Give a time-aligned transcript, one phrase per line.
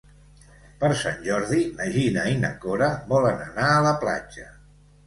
[0.83, 4.53] Per Sant Jordi na Gina i na Cora volen anar a la platja.